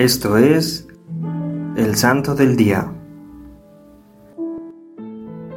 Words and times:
Esto 0.00 0.38
es 0.38 0.88
el 1.76 1.94
Santo 1.94 2.34
del 2.34 2.56
Día. 2.56 2.90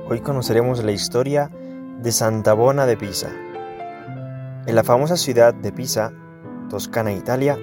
Hoy 0.09 0.19
conoceremos 0.19 0.83
la 0.83 0.91
historia 0.91 1.49
de 2.01 2.11
Santa 2.11 2.51
Bona 2.51 2.85
de 2.85 2.97
Pisa. 2.97 3.29
En 4.65 4.75
la 4.75 4.83
famosa 4.83 5.15
ciudad 5.15 5.53
de 5.53 5.71
Pisa, 5.71 6.11
Toscana, 6.69 7.13
Italia, 7.13 7.57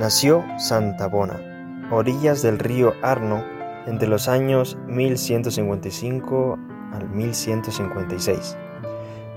nació 0.00 0.44
Santa 0.58 1.06
Bona, 1.06 1.86
orillas 1.92 2.42
del 2.42 2.58
río 2.58 2.94
Arno, 3.00 3.44
entre 3.86 4.08
los 4.08 4.26
años 4.26 4.76
1155 4.88 6.58
al 6.94 7.08
1156. 7.10 8.56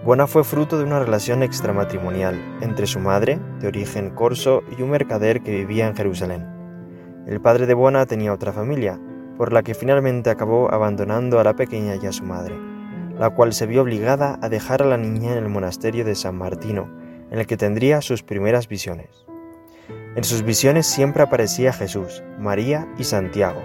Bona 0.04 0.25
fue 0.25 0.43
fruto 0.43 0.79
de 0.79 0.86
una 0.86 0.98
relación 0.98 1.43
extramatrimonial 1.43 2.41
entre 2.61 2.88
su 2.88 2.98
madre, 2.98 3.39
de 3.59 3.68
origen 3.68 4.09
corso, 4.16 4.63
y 4.75 4.82
un 4.82 4.89
mercader 4.89 5.43
que 5.43 5.52
vivía 5.57 5.88
en 5.88 5.95
Jerusalén. 5.95 6.50
El 7.27 7.39
padre 7.39 7.67
de 7.67 7.73
Bona 7.73 8.05
tenía 8.05 8.34
otra 8.34 8.52
familia, 8.52 8.99
por 9.38 9.53
la 9.53 9.63
que 9.63 9.75
finalmente 9.75 10.29
acabó 10.29 10.73
abandonando 10.73 11.39
a 11.39 11.43
la 11.43 11.55
pequeña 11.55 11.95
y 11.95 12.05
a 12.05 12.12
su 12.12 12.23
madre, 12.23 12.55
la 13.17 13.29
cual 13.29 13.53
se 13.53 13.66
vio 13.66 13.84
obligada 13.84 14.39
a 14.41 14.49
dejar 14.49 14.81
a 14.81 14.85
la 14.85 14.98
niña 14.98 15.34
en 15.34 15.38
el 15.38 15.49
monasterio 15.49 16.03
de 16.03 16.15
San 16.15 16.38
Martino, 16.38 16.89
en 17.29 17.39
el 17.39 17.48
que 17.48 17.57
tendría 17.57 18.02
sus 18.02 18.23
primeras 18.23 18.67
visiones. 18.67 19.26
En 20.15 20.23
sus 20.23 20.43
visiones 20.43 20.88
siempre 20.88 21.23
aparecía 21.23 21.71
Jesús, 21.73 22.23
María 22.39 22.88
y 22.98 23.03
Santiago. 23.03 23.62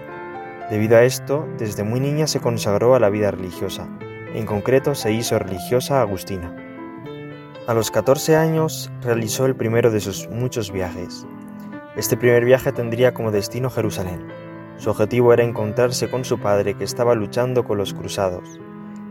Debido 0.71 0.97
a 0.97 1.03
esto, 1.03 1.47
desde 1.59 1.83
muy 1.83 1.99
niña 1.99 2.27
se 2.27 2.41
consagró 2.41 2.95
a 2.95 3.01
la 3.01 3.09
vida 3.09 3.31
religiosa, 3.31 3.89
en 4.35 4.47
concreto 4.47 4.95
se 4.95 5.13
hizo 5.13 5.39
religiosa 5.39 6.01
agustina. 6.01 6.55
A 7.67 7.75
los 7.75 7.91
14 7.91 8.37
años 8.37 8.93
realizó 9.03 9.47
el 9.47 9.57
primero 9.57 9.91
de 9.91 10.01
sus 10.01 10.29
muchos 10.29 10.71
viajes. 10.71 11.27
Este 11.97 12.17
primer 12.17 12.45
viaje 12.45 12.73
tendría 12.73 13.15
como 13.15 13.31
destino 13.31 13.71
Jerusalén. 13.71 14.27
Su 14.77 14.91
objetivo 14.91 15.33
era 15.33 15.45
encontrarse 15.45 16.11
con 16.11 16.25
su 16.25 16.39
padre 16.39 16.75
que 16.75 16.85
estaba 16.85 17.15
luchando 17.15 17.65
con 17.65 17.79
los 17.79 17.95
cruzados. 17.95 18.61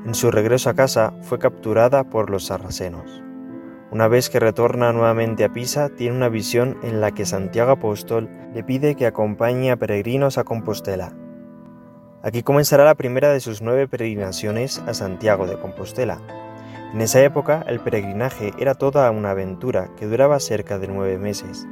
En 0.05 0.13
su 0.13 0.29
regreso 0.31 0.69
a 0.69 0.75
casa 0.75 1.13
fue 1.21 1.39
capturada 1.39 2.03
por 2.03 2.29
los 2.29 2.45
sarracenos. 2.45 3.23
Una 3.91 4.07
vez 4.07 4.29
que 4.29 4.39
retorna 4.39 4.93
nuevamente 4.93 5.43
a 5.43 5.53
Pisa, 5.53 5.89
tiene 5.89 6.15
una 6.15 6.29
visión 6.29 6.77
en 6.83 7.01
la 7.01 7.11
que 7.11 7.25
Santiago 7.25 7.71
Apóstol 7.71 8.29
le 8.53 8.63
pide 8.63 8.95
que 8.95 9.07
acompañe 9.07 9.71
a 9.71 9.77
peregrinos 9.77 10.37
a 10.37 10.43
Compostela, 10.43 11.13
Aquí 12.25 12.41
comenzará 12.41 12.85
la 12.85 12.95
primera 12.95 13.31
de 13.31 13.39
sus 13.39 13.61
nueve 13.61 13.87
peregrinaciones 13.87 14.81
a 14.87 14.95
Santiago 14.95 15.45
de 15.45 15.59
Compostela. 15.59 16.17
En 16.91 17.01
esa 17.01 17.21
época 17.21 17.63
el 17.67 17.79
peregrinaje 17.79 18.51
era 18.57 18.73
toda 18.73 19.11
una 19.11 19.29
aventura 19.29 19.91
que 19.95 20.07
duraba 20.07 20.39
cerca 20.39 20.79
de 20.79 20.87
nueve 20.87 21.19
meses. 21.19 21.67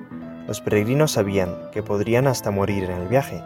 Los 0.48 0.60
peregrinos 0.60 1.12
sabían 1.14 1.56
que 1.72 1.84
podrían 1.84 2.28
hasta 2.28 2.52
morir 2.52 2.84
en 2.84 2.92
el 2.92 3.08
viaje. 3.08 3.42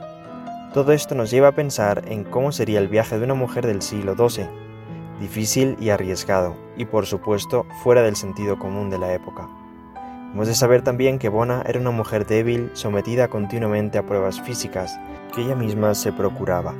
Todo 0.73 0.93
esto 0.93 1.13
nos 1.13 1.29
lleva 1.29 1.49
a 1.49 1.55
pensar 1.55 2.03
en 2.07 2.23
cómo 2.23 2.51
sería 2.51 2.79
el 2.79 2.87
viaje 2.87 3.19
de 3.19 3.25
una 3.25 3.35
mujer 3.35 3.67
del 3.67 3.83
siglo 3.83 4.15
XII, 4.15 4.47
difícil 5.19 5.77
y 5.79 5.91
arriesgado, 5.91 6.55
y 6.75 6.85
por 6.85 7.05
supuesto 7.05 7.67
fuera 7.83 8.01
del 8.01 8.15
sentido 8.15 8.57
común 8.57 8.89
de 8.89 8.97
la 8.97 9.13
época. 9.13 9.47
Hemos 10.33 10.47
de 10.47 10.55
saber 10.55 10.81
también 10.81 11.19
que 11.19 11.29
Bona 11.29 11.63
era 11.67 11.79
una 11.79 11.91
mujer 11.91 12.25
débil, 12.25 12.71
sometida 12.73 13.27
continuamente 13.27 13.99
a 13.99 14.05
pruebas 14.05 14.41
físicas 14.41 14.99
que 15.33 15.41
ella 15.41 15.55
misma 15.55 15.93
se 15.93 16.11
procuraba. 16.11 16.73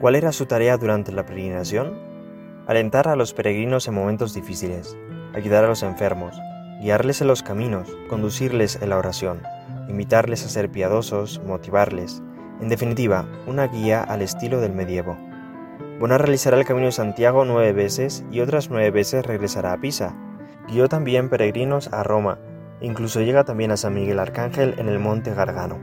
¿Cuál 0.00 0.16
era 0.16 0.32
su 0.32 0.46
tarea 0.46 0.76
durante 0.76 1.12
la 1.12 1.24
peregrinación? 1.24 1.98
Alentar 2.66 3.06
a 3.06 3.16
los 3.16 3.32
peregrinos 3.32 3.86
en 3.86 3.94
momentos 3.94 4.34
difíciles, 4.34 4.96
ayudar 5.34 5.64
a 5.64 5.68
los 5.68 5.82
enfermos, 5.82 6.36
guiarles 6.80 7.20
en 7.20 7.28
los 7.28 7.42
caminos, 7.42 7.88
conducirles 8.08 8.80
en 8.80 8.88
la 8.88 8.96
oración, 8.96 9.42
invitarles 9.88 10.44
a 10.46 10.48
ser 10.48 10.70
piadosos, 10.70 11.40
motivarles, 11.44 12.22
en 12.60 12.68
definitiva, 12.68 13.26
una 13.46 13.66
guía 13.66 14.02
al 14.02 14.22
estilo 14.22 14.60
del 14.60 14.72
medievo. 14.72 15.16
Bona 15.98 16.18
realizará 16.18 16.58
el 16.58 16.64
Camino 16.64 16.86
de 16.86 16.92
Santiago 16.92 17.44
nueve 17.44 17.72
veces 17.72 18.24
y 18.30 18.40
otras 18.40 18.70
nueve 18.70 18.90
veces 18.90 19.24
regresará 19.24 19.72
a 19.72 19.80
Pisa. 19.80 20.14
Guió 20.68 20.88
también 20.88 21.28
peregrinos 21.28 21.92
a 21.92 22.02
Roma, 22.02 22.38
incluso 22.80 23.20
llega 23.20 23.44
también 23.44 23.70
a 23.70 23.76
San 23.76 23.94
Miguel 23.94 24.18
Arcángel 24.18 24.74
en 24.78 24.88
el 24.88 24.98
monte 24.98 25.34
Gargano. 25.34 25.78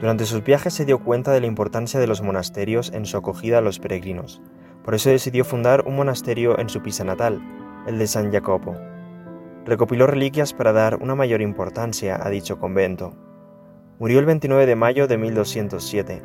Durante 0.00 0.26
sus 0.26 0.42
viajes 0.42 0.74
se 0.74 0.84
dio 0.84 0.98
cuenta 0.98 1.32
de 1.32 1.40
la 1.40 1.46
importancia 1.46 2.00
de 2.00 2.06
los 2.06 2.22
monasterios 2.22 2.92
en 2.92 3.06
su 3.06 3.16
acogida 3.16 3.58
a 3.58 3.62
los 3.62 3.78
peregrinos. 3.78 4.42
Por 4.84 4.94
eso 4.94 5.10
decidió 5.10 5.44
fundar 5.44 5.84
un 5.86 5.96
monasterio 5.96 6.58
en 6.58 6.68
su 6.68 6.82
Pisa 6.82 7.04
natal, 7.04 7.40
el 7.86 7.98
de 7.98 8.06
San 8.06 8.32
Jacopo. 8.32 8.76
Recopiló 9.66 10.06
reliquias 10.06 10.54
para 10.54 10.72
dar 10.72 10.96
una 11.02 11.14
mayor 11.14 11.42
importancia 11.42 12.18
a 12.20 12.30
dicho 12.30 12.58
convento. 12.58 13.14
Murió 13.98 14.20
el 14.20 14.26
29 14.26 14.64
de 14.64 14.76
mayo 14.76 15.06
de 15.06 15.18
1207. 15.18 16.22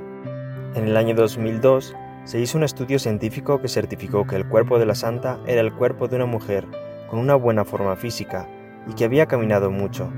En 0.76 0.88
el 0.88 0.96
año 0.96 1.16
2002 1.16 1.96
se 2.24 2.40
hizo 2.40 2.58
un 2.58 2.64
estudio 2.64 3.00
científico 3.00 3.60
que 3.62 3.68
certificó 3.68 4.26
que 4.26 4.36
el 4.38 4.48
cuerpo 4.48 4.80
de 4.80 4.86
la 4.86 4.96
santa 4.96 5.40
era 5.48 5.62
el 5.62 5.74
cuerpo 5.74 6.08
de 6.08 6.16
una 6.16 6.26
mujer 6.26 6.68
con 7.10 7.20
una 7.20 7.36
buena 7.36 7.66
forma 7.66 7.96
física 7.98 8.48
y 8.88 8.94
que 8.94 9.04
había 9.04 9.26
caminado 9.26 9.72
mucho, 9.72 10.12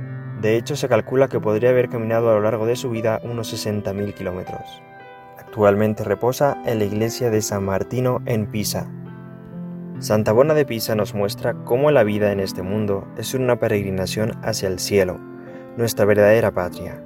de 0.44 0.57
hecho, 0.57 0.75
se 0.75 0.90
calcula 0.90 1.29
que 1.29 1.40
podría 1.40 1.69
haber 1.69 1.88
caminado 1.88 2.29
a 2.29 2.34
lo 2.34 2.41
largo 2.41 2.66
de 2.66 2.75
su 2.75 2.90
vida 2.90 3.22
unos 3.23 3.53
60.000 3.53 4.13
kilómetros. 4.13 4.84
Actualmente 5.38 6.03
reposa 6.03 6.61
en 6.66 6.79
la 6.79 6.84
iglesia 6.84 7.29
de 7.29 7.41
San 7.41 7.63
Martino 7.63 8.22
en 8.25 8.47
Pisa. 8.47 8.91
Santa 9.99 10.31
Bona 10.31 10.53
de 10.53 10.65
Pisa 10.65 10.95
nos 10.95 11.13
muestra 11.13 11.53
cómo 11.63 11.91
la 11.91 12.03
vida 12.03 12.31
en 12.31 12.39
este 12.39 12.61
mundo 12.61 13.07
es 13.17 13.33
una 13.33 13.57
peregrinación 13.57 14.33
hacia 14.43 14.67
el 14.67 14.79
cielo, 14.79 15.19
nuestra 15.77 16.05
verdadera 16.05 16.51
patria. 16.51 17.01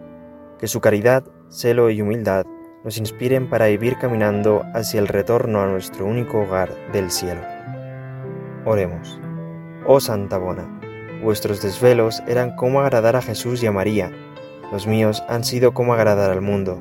Que 0.60 0.68
su 0.68 0.82
caridad, 0.82 1.24
celo 1.50 1.90
y 1.90 2.02
humildad 2.02 2.46
nos 2.84 2.98
inspiren 2.98 3.50
para 3.50 3.68
vivir 3.68 3.98
caminando 3.98 4.64
hacia 4.74 5.00
el 5.00 5.08
retorno 5.08 5.62
a 5.62 5.68
nuestro 5.68 6.06
único 6.06 6.42
hogar 6.42 6.70
del 6.92 7.12
cielo. 7.12 7.42
Oremos. 8.66 9.20
Oh 9.86 10.00
Santa 10.00 10.38
Bona, 10.38 10.78
Vuestros 11.24 11.64
desvelos 11.64 12.22
eran 12.28 12.56
cómo 12.56 12.82
agradar 12.82 13.16
a 13.16 13.22
Jesús 13.22 13.64
y 13.64 13.68
a 13.68 13.72
María. 13.72 14.12
Los 14.72 14.86
míos 14.86 15.24
han 15.28 15.44
sido 15.44 15.74
cómo 15.74 15.94
agradar 15.94 16.32
al 16.32 16.42
mundo. 16.42 16.80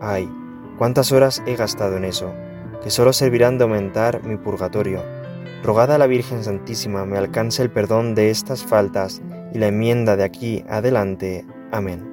Ay, 0.00 0.30
cuántas 0.78 1.12
horas 1.12 1.42
he 1.46 1.56
gastado 1.56 1.96
en 1.96 2.04
eso, 2.04 2.32
que 2.82 2.90
solo 2.90 3.12
servirán 3.12 3.58
de 3.58 3.64
aumentar 3.64 4.24
mi 4.24 4.36
purgatorio. 4.36 5.02
Rogad 5.62 5.92
a 5.92 5.98
la 5.98 6.06
Virgen 6.06 6.44
Santísima 6.44 7.04
me 7.04 7.18
alcance 7.18 7.62
el 7.62 7.70
perdón 7.70 8.14
de 8.14 8.30
estas 8.30 8.64
faltas 8.64 9.22
y 9.52 9.58
la 9.58 9.68
enmienda 9.68 10.16
de 10.16 10.24
aquí 10.24 10.64
adelante. 10.68 11.44
Amén. 11.72 12.12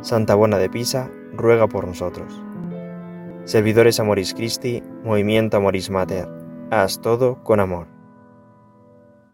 Santa 0.00 0.34
Bona 0.34 0.58
de 0.58 0.68
Pisa, 0.68 1.10
ruega 1.32 1.68
por 1.68 1.86
nosotros. 1.86 2.42
Servidores 3.44 4.00
Amoris 4.00 4.34
Christi, 4.34 4.82
Movimiento 5.04 5.56
Amoris 5.56 5.90
Mater, 5.90 6.28
haz 6.70 7.00
todo 7.00 7.42
con 7.44 7.60
amor. 7.60 7.99